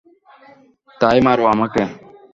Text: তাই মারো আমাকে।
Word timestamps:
তাই 1.01 1.19
মারো 1.21 1.43
আমাকে। 1.45 1.83